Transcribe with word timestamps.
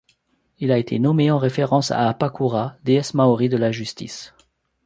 Il 0.57 0.71
a 0.71 0.79
été 0.79 0.97
nommé 0.97 1.29
en 1.29 1.37
référence 1.37 1.91
à 1.91 2.09
Apakura, 2.09 2.75
déesse 2.83 3.13
maori 3.13 3.49
de 3.49 3.57
la 3.57 3.71
justice. 3.71 4.33